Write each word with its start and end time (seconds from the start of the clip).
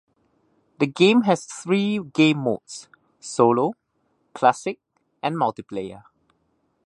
The 0.79 0.87
game 0.87 1.21
has 1.25 1.45
three 1.45 1.99
game 1.99 2.39
modes, 2.39 2.89
Solo, 3.19 3.73
Classic 4.33 4.79
and 5.21 5.35
Multiplayer. 5.35 6.05